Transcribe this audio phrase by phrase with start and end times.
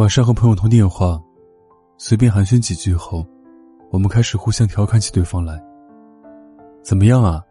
[0.00, 1.22] 晚上和朋友通电话，
[1.98, 3.22] 随便寒暄几句后，
[3.90, 5.62] 我们开始互相调侃起对方来。
[6.82, 7.44] 怎么样啊？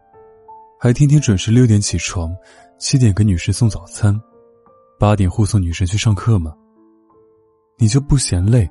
[0.76, 2.34] 还天天准时六点起床，
[2.76, 4.20] 七点给女神送早餐，
[4.98, 6.52] 八点护送女神去上课吗？
[7.78, 8.68] 你就不嫌累？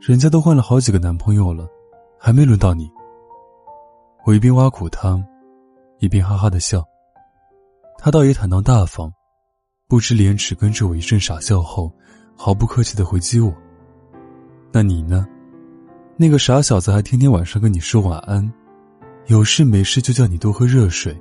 [0.00, 1.68] 人家都换了好几个男朋友了，
[2.16, 2.88] 还没轮到你。
[4.24, 5.20] 我一边挖苦他，
[5.98, 6.84] 一边哈哈的笑。
[7.98, 9.12] 他倒也坦荡大方，
[9.88, 11.92] 不知廉耻，跟着我一阵傻笑后。
[12.40, 13.52] 毫不客气的回击我。
[14.70, 15.26] 那你呢？
[16.16, 18.48] 那个傻小子还天天晚上跟你说晚安，
[19.26, 21.20] 有事没事就叫你多喝热水，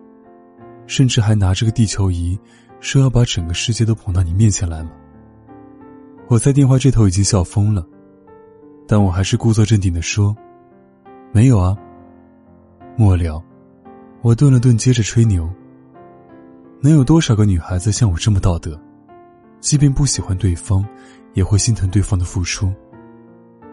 [0.85, 2.39] 甚至还拿着个地球仪，
[2.79, 4.91] 说要把整个世界都捧到你面前来吗？
[6.27, 7.85] 我在电话这头已经笑疯了，
[8.87, 10.35] 但我还是故作镇定的说
[11.33, 11.75] ：“没有啊。”
[12.95, 13.43] 末了，
[14.21, 15.49] 我顿了顿，接着吹牛
[16.81, 18.79] ：“能有多少个女孩子像我这么道德？”
[19.59, 20.85] 即便不喜欢对方，
[21.33, 22.73] 也会心疼对方的付出。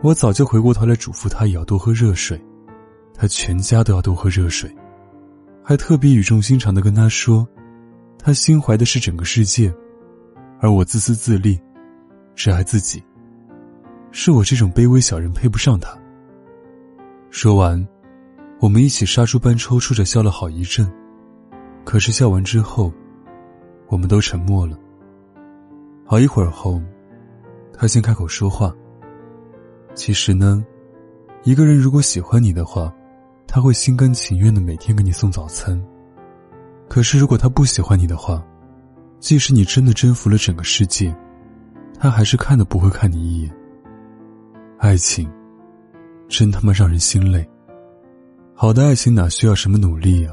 [0.02, 2.38] 我早就回过头来嘱咐他也要多喝热水，
[3.14, 4.74] 他全家都要多喝热水，
[5.62, 7.46] 还特别语重心长的跟他说，
[8.18, 9.72] 他心怀的是整个世界，
[10.60, 11.58] 而我自私自利，
[12.34, 13.02] 只爱自己。
[14.10, 15.96] 是我这种卑微小人配不上他。
[17.30, 17.84] 说完，
[18.60, 20.88] 我们一起杀猪般抽搐着笑了好一阵，
[21.84, 22.92] 可是笑完之后，
[23.88, 24.78] 我们都沉默了。
[26.06, 26.80] 好一会儿后，
[27.72, 28.74] 他先开口说话。
[29.94, 30.62] 其实呢，
[31.44, 32.94] 一个人如果喜欢你的话，
[33.46, 35.82] 他会心甘情愿的每天给你送早餐。
[36.88, 38.44] 可是如果他不喜欢你的话，
[39.18, 41.14] 即使你真的征服了整个世界，
[41.98, 43.50] 他还是看都不会看你一眼。
[44.78, 45.26] 爱情，
[46.28, 47.48] 真他妈让人心累。
[48.54, 50.30] 好的爱情哪需要什么努力呀？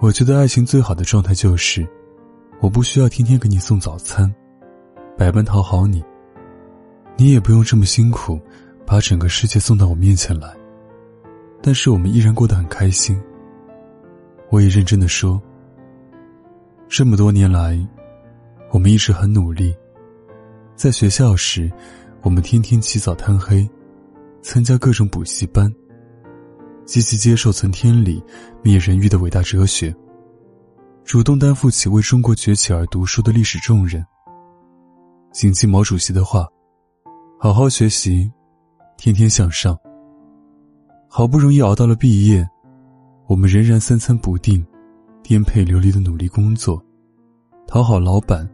[0.00, 1.88] 我觉得爱情最好的状态就是，
[2.60, 4.32] 我不需要天天给你送早餐。
[5.20, 6.02] 百般讨好你，
[7.18, 8.40] 你也不用这么辛苦，
[8.86, 10.56] 把整个世界送到我面前来。
[11.62, 13.20] 但是我们依然过得很开心。
[14.48, 15.38] 我也认真的说，
[16.88, 17.78] 这么多年来，
[18.70, 19.76] 我们一直很努力。
[20.74, 21.70] 在学校时，
[22.22, 23.68] 我们天天起早贪黑，
[24.40, 25.70] 参加各种补习班，
[26.86, 28.24] 积极接受存天理、
[28.62, 29.94] 灭人欲的伟大哲学，
[31.04, 34.02] 主动担负起为中国崛起而读书的历史重任。
[35.32, 36.48] 谨记毛主席的话，
[37.38, 38.28] 好好学习，
[38.96, 39.78] 天天向上。
[41.08, 42.46] 好不容易熬到了毕业，
[43.28, 44.64] 我们仍然三餐不定，
[45.22, 46.84] 颠沛流离的努力工作，
[47.68, 48.48] 讨好老板，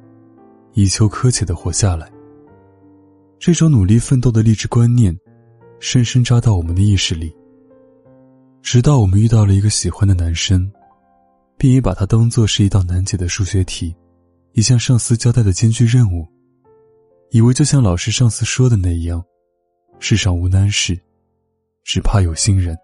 [0.74, 2.12] 以求苛切的活下来。
[3.38, 5.18] 这种努力奋斗的励志观念，
[5.80, 7.34] 深深扎到我们的意识里。
[8.60, 10.70] 直到我们遇到了一个喜欢的男生，
[11.56, 13.96] 并也把他当做是一道难解的数学题，
[14.52, 16.26] 一项上司交代的艰巨任务。
[17.30, 19.22] 以为就像老师上次说的那样，
[19.98, 20.98] 世上无难事，
[21.84, 22.76] 只怕有心人。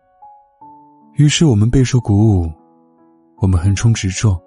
[1.15, 2.51] 于是我们备受鼓舞，
[3.39, 4.39] 我们横冲直撞，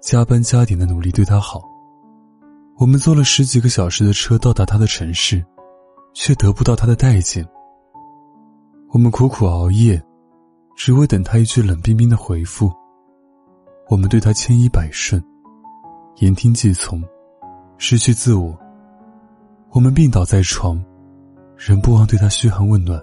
[0.00, 1.62] 加班加点的努力对他好。
[2.78, 5.44] 我们坐了十几个小时的车到达他的城市，
[6.14, 7.46] 却得不到他的待见。
[8.90, 10.02] 我们苦苦熬夜，
[10.76, 12.72] 只为等他一句冷冰冰的回复。
[13.88, 15.22] 我们对他千依百顺，
[16.16, 17.02] 言听计从，
[17.76, 18.56] 失去自我。
[19.74, 20.84] 我们病倒在床，
[21.56, 23.00] 仍不忘对他嘘寒问暖。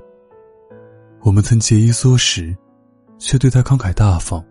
[1.22, 2.56] 我们曾节衣缩食，
[3.17, 4.46] 却对他慷慨大方。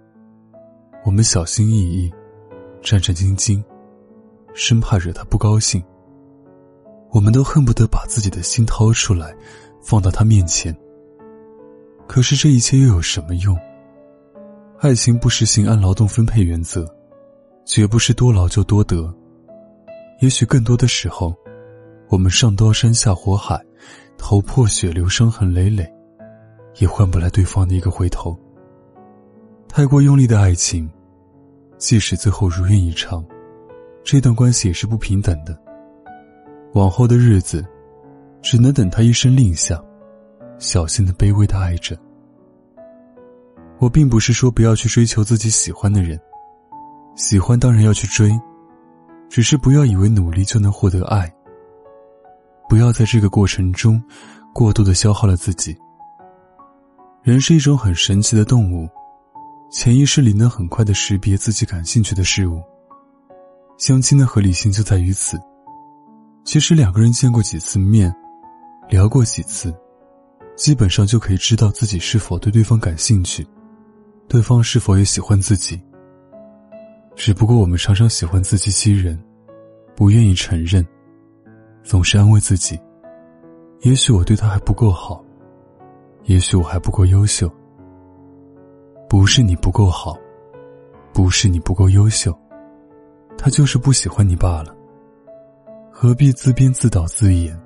[1.05, 2.13] 我们小心翼翼，
[2.83, 3.63] 战战兢兢，
[4.53, 5.81] 生怕惹他不高兴。
[7.13, 9.33] 我们都恨不得把自己的心掏出来，
[9.81, 10.77] 放到他面前。
[12.09, 13.57] 可是这一切又有什么用？
[14.81, 16.85] 爱情不实行按劳动分配原则，
[17.65, 19.09] 绝不是多劳就多得。
[20.21, 21.33] 也许更多的时候。
[22.09, 23.63] 我们上刀山下火海，
[24.17, 25.87] 头破血流，伤痕累累，
[26.79, 28.37] 也换不来对方的一个回头。
[29.69, 30.91] 太过用力的爱情，
[31.77, 33.23] 即使最后如愿以偿，
[34.03, 35.57] 这段关系也是不平等的。
[36.73, 37.63] 往后的日子，
[38.41, 39.79] 只能等他一声令下，
[40.59, 41.95] 小心的、卑微的爱着。
[43.79, 46.19] 我并不是说不要去追求自己喜欢的人，
[47.17, 48.31] 喜欢当然要去追，
[49.29, 51.31] 只是不要以为努力就能获得爱。
[52.69, 54.03] 不要在这个过程中
[54.53, 55.77] 过度的消耗了自己。
[57.23, 58.89] 人是一种很神奇的动物，
[59.71, 62.63] 潜意识里能很快的识别自己感兴趣的事物。
[63.79, 65.39] 相亲的合理性就在于此。
[66.45, 68.15] 其实两个人见过几次面，
[68.89, 69.75] 聊过几次，
[70.57, 73.47] 基本上就可以知道自己是否对对方感兴趣，
[74.27, 75.81] 对方是否也喜欢自己。
[77.15, 79.23] 只不过我们常常喜欢自欺欺人，
[79.95, 80.87] 不愿意承认。
[81.89, 82.79] 总是安慰自己，
[83.81, 85.25] 也许我对他还不够好，
[86.25, 87.51] 也许我还不够优秀。
[89.09, 90.15] 不是你不够好，
[91.15, 92.31] 不是你不够优秀，
[93.39, 94.77] 他就是不喜欢你罢了。
[95.91, 97.59] 何必自编自导自演，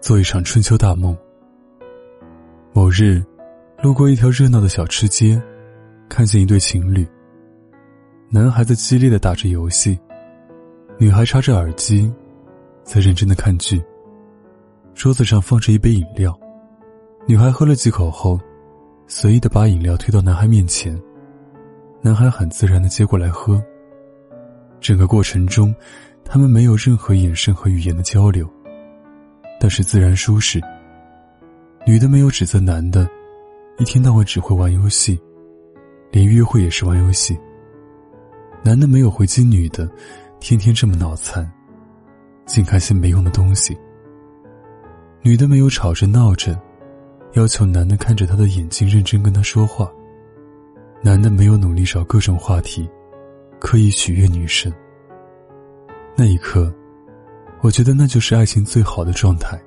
[0.00, 1.14] 做一场春秋大梦？
[2.72, 3.22] 某日，
[3.82, 5.38] 路过一条热闹的小吃街，
[6.08, 7.06] 看见一对情侣。
[8.30, 9.98] 男孩子激烈的打着游戏，
[10.96, 12.10] 女孩插着耳机。
[12.88, 13.84] 在认真的看剧。
[14.94, 16.36] 桌子上放着一杯饮料，
[17.26, 18.40] 女孩喝了几口后，
[19.06, 20.98] 随意的把饮料推到男孩面前。
[22.00, 23.62] 男孩很自然的接过来喝。
[24.80, 25.74] 整个过程中，
[26.24, 28.48] 他们没有任何眼神和语言的交流，
[29.60, 30.58] 但是自然舒适。
[31.86, 33.06] 女的没有指责男的，
[33.76, 35.20] 一天到晚只会玩游戏，
[36.10, 37.38] 连约会也是玩游戏。
[38.62, 39.86] 男的没有回击女的，
[40.40, 41.46] 天天这么脑残。
[42.48, 43.78] 净看些没用的东西。
[45.20, 46.58] 女的没有吵着闹着，
[47.34, 49.88] 要求男的看着她的眼睛认真跟她说话。
[51.02, 52.88] 男的没有努力找各种话题，
[53.60, 54.72] 刻意取悦女生。
[56.16, 56.74] 那一刻，
[57.60, 59.60] 我觉得那就是爱情最好的状态：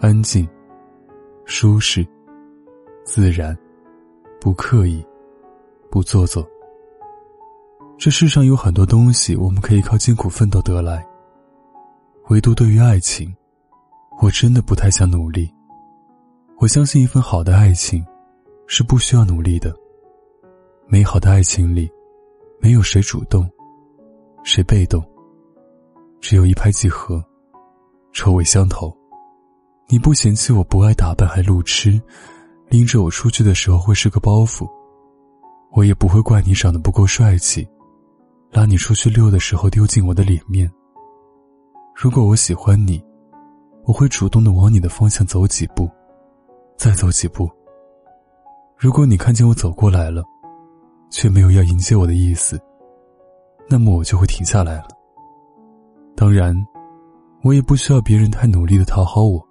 [0.00, 0.48] 安静、
[1.44, 2.04] 舒适、
[3.04, 3.56] 自然，
[4.40, 5.04] 不刻意，
[5.90, 6.44] 不做作。
[7.98, 11.06] 这世上有很多东西，我们可以靠艰苦奋斗得来。
[12.28, 13.32] 唯独对于爱情，
[14.20, 15.48] 我真的不太想努力。
[16.58, 18.04] 我相信一份好的爱情，
[18.66, 19.72] 是不需要努力的。
[20.88, 21.88] 美好的爱情里，
[22.60, 23.48] 没有谁主动，
[24.42, 25.00] 谁被动，
[26.20, 27.24] 只有一拍即合，
[28.12, 28.92] 臭味相投。
[29.88, 32.00] 你不嫌弃我不爱打扮还路痴，
[32.68, 34.68] 拎着我出去的时候会是个包袱，
[35.70, 37.64] 我也不会怪你长得不够帅气，
[38.50, 40.68] 拉你出去溜的时候丢尽我的脸面。
[41.98, 43.02] 如果我喜欢你，
[43.84, 45.88] 我会主动的往你的方向走几步，
[46.76, 47.50] 再走几步。
[48.76, 50.22] 如果你看见我走过来了，
[51.08, 52.60] 却没有要迎接我的意思，
[53.66, 54.88] 那么我就会停下来了。
[56.14, 56.54] 当然，
[57.42, 59.42] 我也不需要别人太努力的讨好我。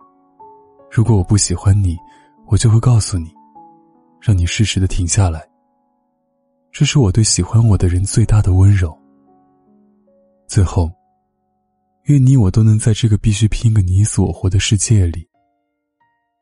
[0.91, 1.97] 如果我不喜欢你，
[2.45, 3.33] 我就会告诉你，
[4.21, 5.43] 让你适时的停下来。
[6.71, 8.95] 这是我对喜欢我的人最大的温柔。
[10.45, 10.87] 最后。
[12.05, 15.27] 愿你我都能在这个必须拼个你死我活的世界里，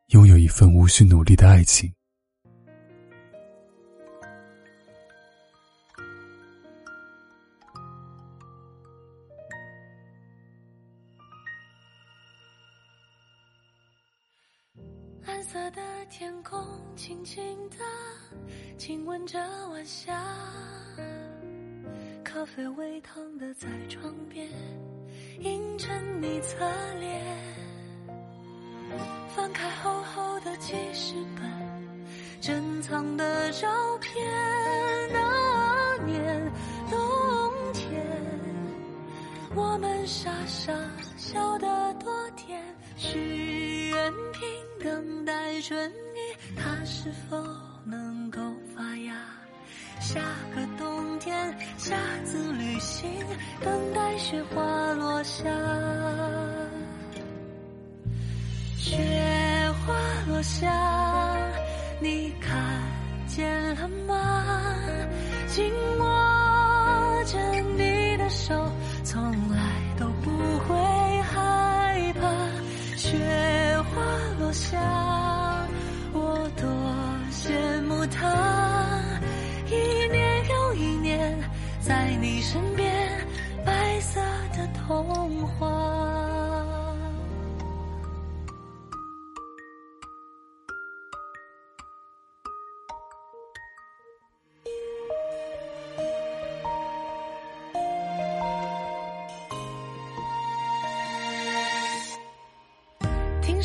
[0.08, 1.90] 拥有一份无需努力的爱情。
[15.26, 16.60] 蓝色的天空，
[16.98, 17.78] 轻轻的
[18.78, 19.40] 亲吻着
[19.70, 20.22] 晚霞，
[22.22, 24.46] 咖啡微烫的在窗边。
[26.64, 27.22] 映着你侧脸，
[29.36, 31.44] 翻开厚厚的记事本，
[32.42, 33.68] 珍藏的照
[34.00, 34.26] 片。
[35.12, 36.52] 那年
[36.90, 37.00] 冬
[37.74, 38.06] 天，
[39.56, 40.74] 我们傻傻
[41.18, 42.62] 笑得多甜。
[42.96, 44.42] 许愿瓶
[44.82, 47.38] 等待春雨，它是否
[47.84, 48.40] 能够
[48.76, 49.14] 发芽？
[50.00, 50.20] 下
[50.56, 53.10] 个冬天，下次旅行，
[53.62, 55.50] 等待雪花落下。
[60.44, 60.70] 下，
[62.00, 62.54] 你看
[63.26, 64.44] 见了吗？
[65.48, 67.40] 紧握着
[67.78, 68.54] 你的手，
[69.04, 69.32] 从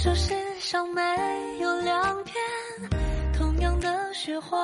[0.01, 1.03] 说世上没
[1.59, 2.37] 有两片
[3.37, 4.57] 同样的雪花，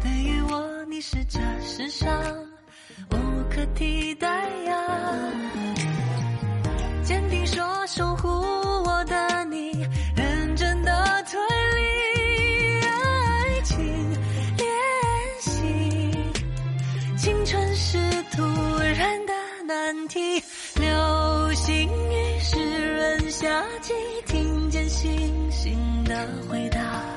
[0.00, 2.41] 对于我，你是这世上。
[26.26, 27.11] 的回答。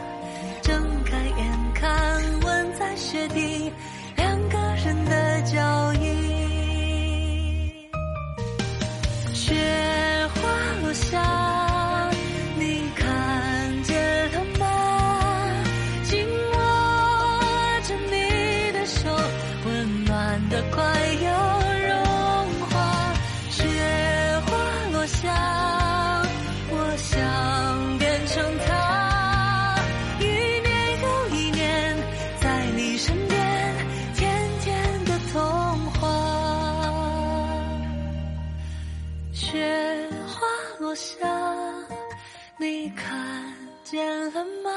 [43.95, 44.71] 变了吗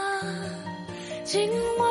[1.24, 1.84] 紧握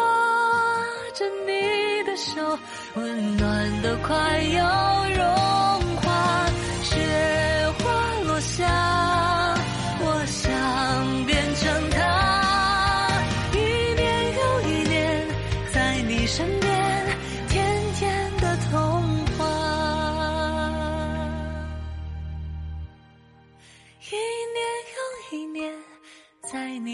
[1.13, 2.57] 着你的手
[2.95, 5.76] 温暖的快要融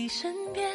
[0.03, 0.69] 你身边。